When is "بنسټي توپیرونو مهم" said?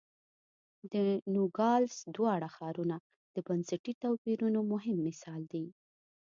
3.47-4.97